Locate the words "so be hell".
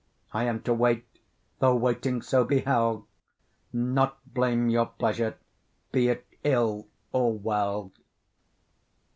2.23-3.05